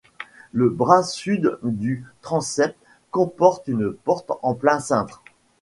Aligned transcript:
Le 0.51 0.71
bras 0.71 1.03
sud 1.03 1.59
du 1.61 2.03
transept 2.23 2.75
comporte 3.11 3.67
une 3.67 3.91
porte 3.93 4.31
en 4.41 4.55
plein 4.55 4.79
cintre. 4.79 5.21